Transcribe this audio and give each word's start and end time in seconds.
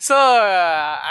So 0.00 0.18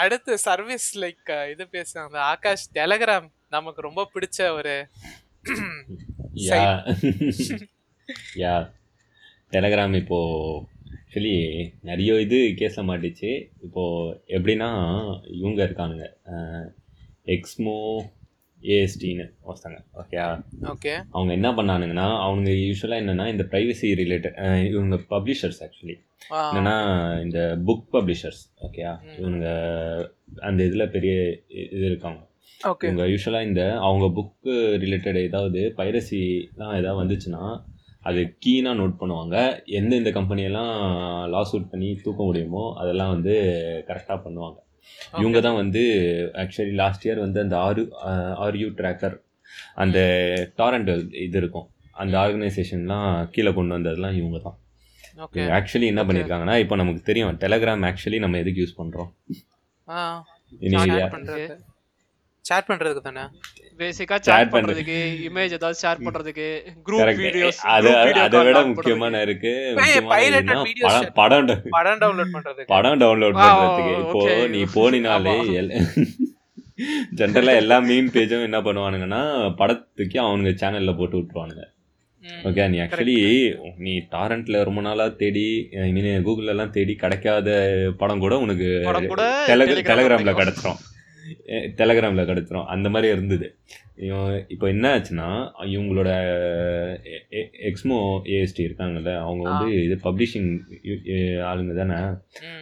அடுத்து 0.00 0.32
service 0.38 0.88
like 1.02 1.32
இது 1.52 1.66
பேசுறாங்க 1.72 2.16
ஆகாஷ் 2.30 2.66
டெலகிராம் 2.74 3.28
நமக்கு 3.48 3.82
ரொம்ப 3.82 4.04
பிடிச்ச 4.14 4.48
ஒரு 4.52 4.74
யா. 6.46 6.62
யா. 8.42 8.54
டெலகிராம் 9.52 9.94
இப்போ 9.94 10.18
ஆக்சுவலி 11.08 11.36
நிறைய 11.82 12.14
இது 12.20 12.38
கேஸ 12.58 12.82
மாட்டிச்சு. 12.86 13.30
இப்போ 13.62 13.82
எப்படின்னா 14.28 14.68
இவங்க 15.36 15.60
இருக்கானுங்க. 15.66 16.06
எக்ஸ்மோ 17.26 17.76
ஏஎஸ்டின்னு 18.60 19.24
ஒருத்தங்க. 19.46 19.78
ஓகே 19.94 20.18
ஓகே 20.72 20.92
அவங்க 21.12 21.30
என்ன 21.32 21.48
பண்ணானுங்கன்னா 21.50 22.06
அவங்க 22.20 22.50
யூஸ்வலாக 22.60 23.02
என்னென்னா 23.02 23.26
இந்த 23.28 23.44
ப்ரைவசி 23.52 23.88
ரிலேட்டட் 24.02 24.36
இவங்க 24.70 24.98
பப்ளிஷர்ஸ் 25.14 25.60
ஆக்சுவலி 25.66 25.96
என்னன்னா 26.46 26.76
இந்த 27.24 27.38
புக் 27.66 27.86
பப்ளிஷர்ஸ் 27.92 28.42
ஓகேயா? 28.76 29.00
ம். 29.02 29.12
இவங்க 29.18 29.46
அந்த 30.40 30.64
இதில் 30.64 30.90
பெரிய 30.90 31.12
இது 31.72 31.84
இருக்காங்க. 31.86 32.20
ஓகே. 32.60 32.84
இவங்க 32.84 33.04
யூஸ்வலாக 33.04 33.42
இந்த 33.42 33.78
அவங்க 33.78 34.06
புக்கு 34.08 34.54
ரிலேட்டட் 34.84 35.18
ஏதாவது 35.22 35.74
பைரசிலாம் 35.76 36.76
ஏதாவது 36.76 37.00
வந்துச்சுன்னா 37.02 37.42
அது 38.02 38.36
கீனாக 38.46 38.78
நோட் 38.78 38.98
பண்ணுவாங்க. 39.00 39.36
எந்தெந்த 39.66 40.10
கம்பெனியெல்லாம் 40.10 40.72
லாஸ் 41.26 41.52
அவுட் 41.52 41.70
பண்ணி 41.70 41.88
தூக்க 42.02 42.24
முடியுமோ 42.24 42.74
அதெல்லாம் 42.76 43.10
வந்து 43.10 43.34
கரெக்டாக 43.88 44.18
பண்ணுவாங்க. 44.24 44.58
இவங்க 45.18 45.40
தான் 45.40 45.54
வந்து 45.54 45.82
ஆக்சுவலி 46.34 46.74
லாஸ்ட் 46.74 47.06
இயர் 47.06 47.18
வந்து 47.18 47.40
அந்த 47.40 47.56
ஆரு 47.56 47.84
ஆர்யூ 48.46 48.68
ட்ராக்கர் 48.80 49.16
அந்த 49.74 49.98
டாரண்ட் 50.56 50.92
இது 51.16 51.38
இருக்கும். 51.38 51.68
அந்த 51.92 52.18
ஆர்கனைசேஷன்லாம் 52.18 53.28
கீழே 53.30 53.52
கொண்டு 53.52 53.74
வந்ததெல்லாம் 53.74 54.12
இவங்க 54.12 54.38
தான். 54.38 54.58
ஆக்சுவலி 55.56 55.86
என்ன 55.86 56.02
பண்ணியிருக்காங்கன்னா 56.06 56.56
இப்போ 56.62 56.76
நமக்கு 56.76 57.02
தெரியும் 57.02 57.38
டெலகிராம் 57.42 57.86
ஆக்சுவலி 57.90 58.20
நம்ம 58.24 58.38
எதுக்கு 58.42 58.62
யூஸ் 58.64 58.78
பண்ணுறோம் 58.80 59.10
சேட் 62.44 62.66
பண்றதுக்கு 62.66 63.02
தானே? 63.02 63.22
பேசிக்கா 63.80 64.16
பண்றது. 64.16 64.52
பண்றதுக்கு 64.54 64.96
இமேஜ் 65.26 65.54
ஏதாவது 65.56 65.78
ஷேர் 65.80 66.04
பண்றதுக்கு 66.04 66.46
குரூப் 66.86 67.00
வீடியோஸ் 67.22 67.58
அது 67.72 67.90
அதை 68.24 68.38
விட 68.46 68.58
முக்கியமான 68.70 69.20
இருக்கு 69.26 69.52
படம் 71.18 71.48
படம் 71.72 72.00
டவுன்லோட் 72.02 72.34
பண்றதுக்கு 72.36 72.70
படம் 72.74 73.00
டவுன்லோட் 73.02 73.36
பண்றதுக்கு. 73.40 73.94
இப்போ. 74.04 74.22
நீ 74.54 74.60
போனினாலே. 74.76 75.34
ஜென்ரலா 77.18 77.52
எல்லா 77.62 77.76
மீன் 77.84 78.12
பேஜும் 78.14 78.46
என்ன 78.46 78.58
பண்ணுவானுங்கன்னா 78.64 79.20
படத்துக்கு 79.60 80.18
அவனுங்க 80.24 80.52
சேனல்ல 80.62 80.92
போட்டு 80.98 81.16
விட்டுருவானுங்க. 81.18 81.64
ஓகே 82.44 82.68
நீ 82.68 82.78
ஆக்சுவலி 82.78 83.16
நீ 83.78 83.98
டாரண்ட்ல 84.10 84.64
ரொம்ப 84.64 84.80
நாளா 84.80 85.08
தேடி 85.20 85.46
ஐ 85.82 85.92
மீன் 85.92 86.24
கூகுள்ல 86.24 86.46
எல்லாம் 86.46 86.70
தேடி 86.70 86.94
கிடைக்காத 86.94 87.48
படம் 87.98 88.18
கூட 88.18 88.38
உனக்கு 88.38 88.68
டெலகிராம்ல. 89.90 90.32
கிடச்சிரும். 90.40 90.80
டெலகிராம்ல 91.76 92.22
கிடச்சிரும். 92.24 92.66
அந்த 92.66 92.88
மாதிரி 92.88 93.12
இருந்தது. 93.12 93.46
இப்போ 94.48 94.68
என்ன 94.68 94.86
ஆச்சுன்னா 94.96 95.28
இவங்களோட 95.66 96.10
எக்ஸ்மோ 97.68 97.98
ஏஎஸ்டி 98.34 98.62
இருக்காங்கல்ல 98.66 99.16
அவங்க 99.18 99.50
வந்து 99.50 99.82
இது 99.82 99.94
பப்ளிஷிங் 100.04 100.50
ஆளுங்க 101.50 101.74
தானே. 101.74 101.98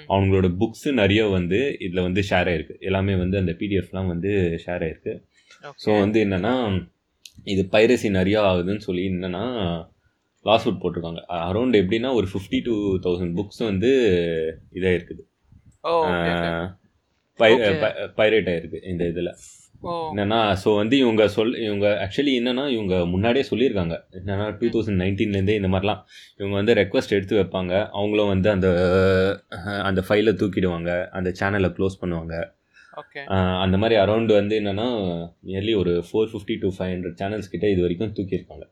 அவங்களோட 0.09 0.48
புக்ஸ் 0.61 0.92
நிறைய 0.92 1.25
வந்து 1.29 1.77
இதில் 1.81 2.03
வந்து 2.03 2.23
ஷேர் 2.31 2.51
ஆயிருக்கு. 2.53 2.79
எல்லாமே 2.81 3.15
வந்து 3.15 3.39
அந்த 3.39 3.53
பிடிஎஃப்லாம் 3.53 4.07
வந்து 4.07 4.33
ஷேர் 4.67 4.85
ஆயிருக்கு. 4.87 5.15
ஸோ. 5.85 6.01
வந்து 6.01 6.25
என்னன்னா 6.25 6.55
இது 7.53 7.62
பைரசி 7.75 8.09
நிறையா 8.19 8.41
ஆகுதுன்னு 8.50 8.87
சொல்லி 8.89 9.03
என்னன்னா 9.12 9.42
லாஸ் 10.48 10.64
அவுட் 10.67 10.81
போட்டிருக்காங்க. 10.83 11.20
அரௌண்ட் 11.48 11.77
எப்படின்னா 11.81 12.11
ஒரு 12.19 12.27
ஃபிஃப்டி 12.33 12.59
டூ 12.69 12.75
தௌசண்ட் 13.05 13.34
புக்ஸ் 13.39 13.62
வந்து 13.70 13.91
இதாக 14.78 14.97
இருக்குது. 14.98 15.23
பைரேட் 18.19 18.48
ஆயிருக்கு 18.53 18.81
இந்த 18.92 19.05
இதில். 19.12 19.31
என்னன்னா 20.11 20.39
ஸோ 20.62 20.69
வந்து 20.81 20.97
இவங்க 21.03 21.23
சொல் 21.34 21.55
இவங்க 21.64 21.86
ஆக்சுவலி 22.05 22.34
என்னன்னா 22.41 22.64
இவங்க 22.75 22.95
முன்னாடியே 23.14 23.45
சொல்லியிருக்காங்க. 23.51 23.97
என்னன்னா 24.19 24.46
டூ 24.61 24.67
தௌசண்ட் 24.74 25.01
நைன்டீன்லேருந்தே 25.02 25.57
இந்த 25.61 25.70
மாதிரிலாம் 25.74 26.01
இவங்க 26.39 26.55
வந்து 26.61 26.74
ரெக்வஸ்ட் 26.80 27.14
எடுத்து 27.17 27.39
வைப்பாங்க. 27.40 27.73
அவங்களும் 27.98 28.30
வந்து 28.35 28.48
அந்த 28.55 28.69
அந்த 29.89 30.02
ஃபைலை 30.08 30.35
தூக்கிடுவாங்க. 30.42 30.92
அந்த 31.19 31.33
சேனலை 31.40 31.70
க்ளோஸ் 31.79 32.01
பண்ணுவாங்க. 32.02 32.36
அந்த 33.65 33.77
மாதிரி 33.83 33.97
அரௌண்ட் 34.05 34.33
வந்து 34.39 34.55
என்னன்னா 34.61 34.89
நியர்லி 35.51 35.75
ஒரு 35.83 35.93
four 36.09 36.31
fifty 36.33 36.57
to 36.65 36.71
five 36.77 36.93
hundred 36.95 37.19
channels 37.23 37.53
கிட்ட 37.55 37.67
இது 37.75 37.85
வரைக்கும் 37.87 38.15
தூக்கியிருக்காங்க. 38.19 38.67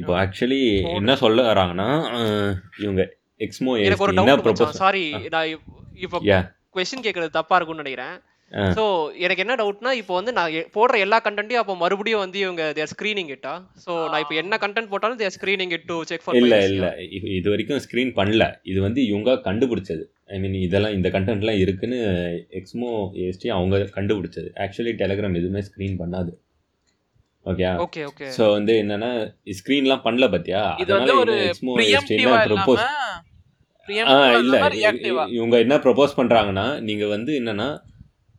இப்போ 0.00 0.12
ஆக்சுவலி 0.22 0.60
என்ன 1.00 1.16
சொல்ல 1.24 1.42
வராங்கன்னா 1.52 1.88
இவங்க 2.84 3.02
எக்ஸ்மோ 3.46 3.72
என்ன 3.84 4.36
ப்ரொபோஸ் 4.46 4.82
சாரி 4.84 5.04
நான் 5.34 5.50
இப்போ 6.06 6.20
கொஸ்டின் 6.76 7.04
கேட்கறது 7.06 7.36
தப்பா 7.38 7.56
இருக்கும்னு 7.56 7.84
நினைக்கிறேன். 7.84 8.14
ஸோ 8.76 8.84
எனக்கு 9.24 9.42
என்ன 9.44 9.54
டவுட்னா 9.60 9.92
இப்போ 10.00 10.14
வந்து 10.18 10.32
நான் 10.36 10.52
போடுற 10.76 10.98
எல்லா 11.04 11.18
கண்டென்ட்டையும் 11.24 11.62
அப்போ 11.62 11.74
மறுபடியும் 11.82 12.22
வந்து 12.24 12.38
இவங்க 12.44 12.64
தேர் 12.76 12.90
ஸ்க்ரீனிங் 12.92 13.30
இட்டா 13.34 13.54
ஸோ 13.84 13.92
நான் 14.10 14.22
இப்போ 14.24 14.36
என்ன 14.42 14.58
கண்டென்ட் 14.64 14.90
போட்டாலும் 14.92 15.20
they're 15.22 15.34
screening 15.36 15.72
it 15.76 15.86
to 15.90 15.96
check 16.10 16.24
for 16.24 16.38
இல்ல 16.40 16.56
இல்ல. 16.70 16.88
இது 17.38 17.48
வரைக்கும் 17.52 17.82
ஸ்க்ரீன் 17.86 18.12
பண்ணல. 18.18 18.44
இது 18.70 18.78
வந்து 18.86 19.00
இவங்க 19.10 19.34
கண்டுபிடிச்சது. 19.48 20.04
ஐ 20.34 20.38
மீன் 20.42 20.54
இதெல்லாம் 20.66 20.94
இந்த 20.98 21.08
கண்டென்ட்லாம் 21.16 21.60
இருக்குன்னு 21.64 21.98
எக்ஸ்மோ 22.60 22.90
ஏஎஸ்டி 23.22 23.50
அவங்க 23.56 23.80
கண்டுபிடிச்சது. 23.96 24.50
ஆக்சுவலி 24.64 24.92
டெலிகிராம் 25.02 25.38
எதுவுமே 25.40 25.62
ஸ்க்ரீன் 25.68 25.96
பண்ணாது. 26.02 26.32
ஓகே 27.46 27.64
ஓகே 27.84 28.02
ஓகே 28.10 28.28
ஸோ 28.36 28.44
வந்து 28.56 28.74
என்னன்னா 28.82 29.10
ஸ்க்ரீன்லாம் 29.58 30.04
பண்ணல 30.06 30.28
பாத்தியா? 30.34 30.62
இது 30.84 30.90
வந்து 30.98 31.14
ஒரு 31.22 31.34
எக்ஸ்மோ 31.48 31.74
இல்லாம 32.18 32.38
ப்ரொபோஸ் 32.50 32.84
ஆ 34.12 34.14
இல்ல. 34.42 34.56
இவங்க 35.38 35.56
என்ன 35.64 35.76
ப்ரொபோஸ் 35.86 36.16
பண்றாங்கன்னா 36.20 36.66
நீங்க 36.86 37.04
வந்து 37.16 37.32
என்னன்னா 37.40 37.68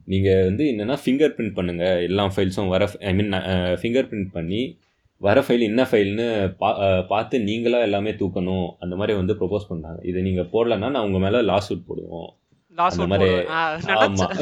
நீங்க 0.07 0.43
வந்து 0.43 0.71
என்னன்னா 0.71 0.97
ஃபிங்கர் 1.03 1.35
பிரிண்ட் 1.35 1.53
பண்ணுங்க. 1.53 2.07
எல்லா 2.07 2.31
ஃபைல்ஸும் 2.35 2.67
வர 2.67 2.91
ஐ 3.09 3.13
மீன் 3.13 3.31
ஃபிங்கர் 3.81 4.07
பிரிண்ட் 4.11 4.31
பண்ணி 4.31 4.77
வர 5.21 5.41
ஃபைல் 5.41 5.61
என்ன 5.61 5.87
ஃபைல்னு 5.89 6.55
பா 6.61 7.01
பார்த்து 7.11 7.39
நீங்களா 7.39 7.79
எல்லாமே 7.79 8.15
தூக்கணும். 8.21 8.69
அந்த 8.79 8.95
மாதிரி 8.95 9.17
வந்து 9.17 9.33
ப்ரொபோஸ் 9.33 9.69
பண்ணாங்க 9.69 9.99
இதை 10.03 10.21
நீங்க 10.21 10.47
போடலன்னா 10.53 10.89
நான் 10.95 11.01
உங்க 11.01 11.19
மேல 11.19 11.41
லாஸ் 11.51 11.71
அவுட் 11.71 11.89
போடுவோம். 11.89 12.33
அந்த 12.77 13.07
மாதிரி 13.11 13.45
ஆமா. 14.05 14.25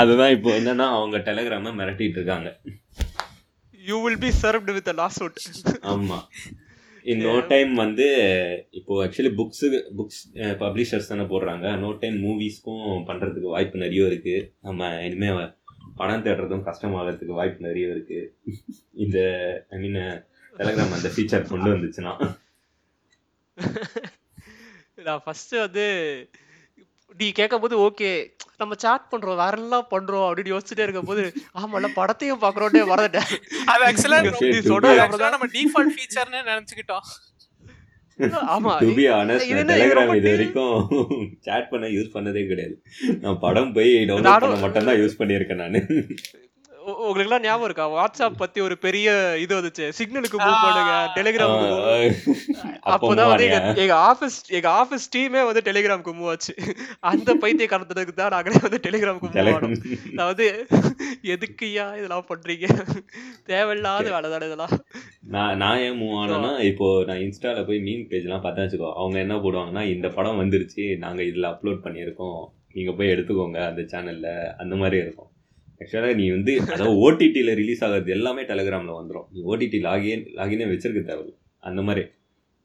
அதுதான் 0.00 0.30
இப்போ 0.30 0.58
என்னன்னா 0.58 0.86
அவங்க 0.96 1.16
டெலிகிராம 1.28 1.72
மிரட்டிட்டு 1.78 2.18
இருக்காங்க. 2.20 2.60
You 3.80 4.04
will 4.04 4.18
be 4.18 4.30
served 4.42 4.72
with 4.76 4.92
lost 5.02 5.22
out 5.22 5.40
ஆமா. 5.94 6.18
இன் 7.08 7.20
நோ 7.20 7.40
டைம் 7.40 7.74
வந்து 7.74 8.06
இப்போ 8.70 9.06
ஆக்சுவலி 9.06 9.32
புக்ஸு 9.36 9.82
புக்ஸ் 9.98 10.34
பப்ளிஷர்ஸ் 10.34 11.08
தானே 11.08 11.22
போடுறாங்க. 11.22 11.78
நோ 11.78 11.92
டைம் 11.92 12.24
மூவிஸ்க்கும் 12.24 13.04
பண்றதுக்கு 13.06 13.40
வாய்ப்பு 13.40 13.78
நிறைய 13.78 14.06
இருக்கு. 14.06 14.52
நம்ம 14.62 15.00
இனிமே 15.02 15.26
வ- 15.26 15.56
பணம் 15.96 16.24
தேடுறதும் 16.24 16.64
கஷ்டமாகறதுக்கு 16.68 17.26
வாய்ப்பு 17.26 17.66
நிறைய 17.66 17.88
இருக்கு. 17.88 18.36
இந்த 18.92 19.18
ஐ 19.70 19.78
மீன் 19.78 20.24
டெலகிராம் 20.56 20.92
அந்த 20.92 21.08
ஃபீச்சர் 21.16 21.48
கொண்டு 21.48 21.76
வந்துச்சுன்னா. 21.76 22.38
நான் 25.04 25.22
ஃபர்ஸ்ட் 25.24 25.56
வந்து 25.56 26.28
நீ 27.16 27.26
கேட்கும்போது 27.38 27.74
ஓகே 27.84 28.10
நம்ம 28.60 28.74
சாட் 28.82 29.08
பண்றோம் 29.12 29.38
வேற 29.42 29.54
எல்லாம் 29.62 29.86
பண்றோம்? 29.92 30.26
அப்படின்னு 30.28 30.52
யோசிச்சுட்டே 30.54 30.84
இருக்கும்போது 30.86 31.22
ஆமால 31.60 31.88
படத்தையும் 31.98 32.42
பாக்குறோன்னே 32.44 32.82
மறந்துட்டேன். 32.90 33.30
அது 33.72 33.82
ஆக்சுவலா 33.88 34.20
நீ 34.24 34.30
அப்புறம் 35.04 35.34
நம்ம 35.36 35.48
டிஃபால்ட் 35.56 35.94
ஃபீச்சர்னு 35.96 36.42
நினைச்சுக்கிட்டோம். 36.50 37.06
ஆமா 38.54 38.72
டு 38.82 38.92
பி 38.98 39.04
இது 39.50 39.62
டெலகிராம். 39.70 40.08
வரைக்கும் 40.32 40.78
சேட் 41.46 41.68
பண்ண 41.72 41.86
யூஸ் 41.96 42.14
பண்ணதே 42.14 42.42
கிடையாது. 42.50 42.74
நான் 43.24 43.38
படம் 43.44 43.72
போய் 43.76 43.92
டவுன்லோட் 44.10 44.44
பண்ண 44.44 44.58
மட்டும் 44.66 44.88
தான் 44.90 45.00
யூஸ் 45.02 45.18
பண்ணியிருக்கேன் 45.20 45.62
நான். 45.64 45.78
உங்களுக்கு 47.08 47.28
எல்லாம் 47.28 47.44
ஞாபகம் 47.46 47.66
இருக்கா? 47.68 47.86
வாட்ஸ்அப் 47.96 48.40
பத்தி 48.42 48.58
ஒரு 48.66 48.76
பெரிய 48.84 49.08
இது 49.44 49.52
வந்துச்சு. 49.58 49.86
சிக்னலுக்கு 49.98 50.38
மூவ் 50.44 50.62
பண்ணுங்க 50.64 50.94
டெலிகிராமுக்கு 51.16 51.68
அப்போதான் 52.92 53.30
வந்து 53.30 53.46
எங்க 53.48 53.60
எங்க 53.84 53.94
ஆபீஸ் 54.10 54.38
எங்க 54.58 54.68
ஆபீஸ் 54.80 55.06
டீமே 55.16 55.42
வந்து 55.48 55.62
டெலிகிராமுக்கு 55.68 56.14
மூவ் 56.18 56.30
ஆச்சு. 56.32 56.54
அந்த 57.12 57.36
பைத்திய 57.42 57.68
காரணத்துக்கு 57.72 58.14
தான் 58.20 58.34
நாங்களே 58.36 58.62
வந்து 58.66 58.82
டெலிகிராமுக்கு 58.88 59.30
மூவ் 59.34 59.52
ஆனோம். 59.56 59.76
நான் 60.18 60.30
வந்து 60.32 60.48
எதுக்குயா 61.34 61.86
இதெல்லாம் 61.98 62.28
பண்றீங்க? 62.30 62.66
தேவையில்லாத 63.52 64.10
வேலை 64.16 64.30
தானே 64.30 64.48
இதெல்லாம். 64.50 64.76
நான் 65.34 65.56
நான் 65.56 65.80
ஏன் 65.86 65.98
மூவ் 66.00 66.14
ஆனேன்னா 66.20 66.52
இப்போ 66.70 66.86
நான் 67.08 67.22
இன்ஸ்டால 67.24 67.66
போய் 67.66 67.84
மீன் 67.88 68.06
பேஜ்லாம் 68.12 68.44
பார்த்தா 68.44 68.64
வச்சுக்கோ. 68.66 68.92
அவங்க 69.00 69.18
என்ன 69.24 69.34
போடுவாங்கன்னா 69.44 69.84
இந்த 69.94 70.08
படம் 70.18 70.40
வந்துருச்சு 70.42 70.84
நாங்க 71.06 71.22
இதுல 71.30 71.50
அப்லோட் 71.52 71.84
பண்ணியிருக்கோம். 71.86 72.40
நீங்க 72.76 72.92
போய் 72.92 73.12
எடுத்துக்கோங்க 73.14 73.58
அந்த 73.70 73.82
சேனல்ல 73.92 74.28
அந்த 74.62 74.74
மாதிரி 74.76 74.96
இருக்கும். 75.04 75.30
ஆக்சுவலாக 75.80 76.14
நீ 76.20 76.24
வந்து 76.30 76.52
அதாவது 76.60 76.94
ஓடிடியில் 77.04 77.54
ரிலீஸ் 77.62 77.82
ஆகிறது 77.84 78.10
எல்லாமே 78.10 78.42
டெலகிராமில் 78.42 78.98
வந்துடும் 79.00 79.26
நீ 79.32 79.40
ஓடிடி 79.50 79.78
லாகின் 79.86 80.24
லாகினே 80.38 80.66
வச்சிருக்க 80.72 81.02
தேவையில்ல. 81.10 81.34
அந்த 81.68 81.82
மாதிரி 81.82 82.04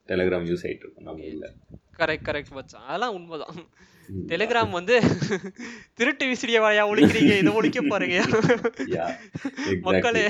டெலகிராம் 0.08 0.48
யூஸ் 0.50 0.64
ஆகிட்டு 0.68 0.84
இருக்கும். 0.84 1.08
நம்ம 1.08 1.26
இல்லை. 1.34 1.50
கரெக்ட் 1.98 2.28
கரெக்ட் 2.30 2.56
மச்சான். 2.58 2.86
அதெல்லாம் 2.86 3.14
உண்மைதான். 3.14 3.56
டெலிகிராம் 4.28 4.76
வந்து 4.78 4.96
திருட்டு 5.94 6.26
விசிறிய 6.32 6.60
வாயா 6.60 6.84
ஒழிக்கிறீங்க. 6.92 7.34
இதை 7.42 7.54
ஒழிக்க 7.54 7.82
பாருங்க. 7.82 8.18
மக்களே 9.82 10.24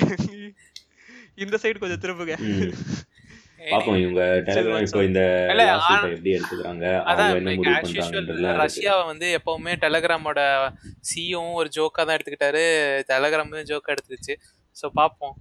இந்த 1.44 1.57
சைடு 1.62 1.80
கொஞ்சம் 1.83 2.03
திரும்புங்க. 2.03 2.35
பாப்போம் 3.71 3.98
இவங்க 4.01 4.21
டெலிகிராம் 4.48 4.86
இப்போ 4.86 5.01
இந்த 5.10 5.21
எப்படி 6.15 6.31
எடுத்துக்கிறாங்க 6.38 6.86
அதான் 7.10 7.30
ரஷ்யாவை 8.63 9.04
வந்து 9.12 9.27
எப்பவுமே 9.38 9.74
டெலகிராமோட 9.83 10.42
சியும் 11.10 11.54
ஒரு 11.60 11.69
ஜோக்கா 11.77 12.01
தான் 12.04 12.15
எடுத்துக்கிட்டாரு. 12.18 12.63
டெலகிராம் 13.12 13.54
ஜோக்கா 13.71 13.94
எடுத்துக்கிச்சு. 13.95 14.36
ஸோ 14.77 14.86
பார்ப்போம் 15.00 15.36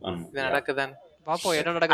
ஆமா. 0.00 0.22
இது 0.30 0.40
நடக்குதான்னு. 0.48 0.96
பாப்போம் 1.26 1.56
என்ன 1.58 1.72
நடக்குது? 1.72 1.90